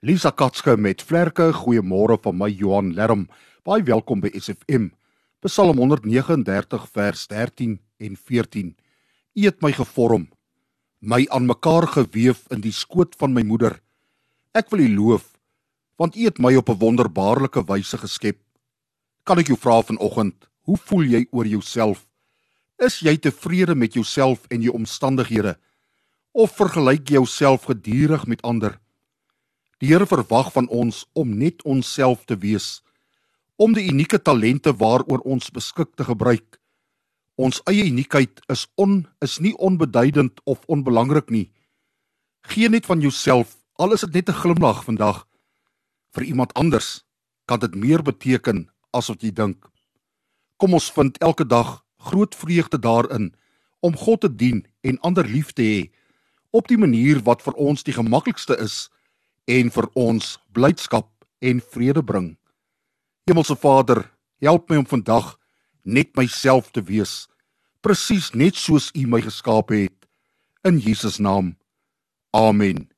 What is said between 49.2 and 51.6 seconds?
jy dink. Kom ons vind elke